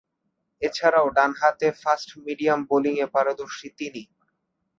[0.61, 4.03] এছাড়াও ডানহাতে ফাস্ট-মিডিয়াম বোলিংয়ে পারদর্শী তিনি।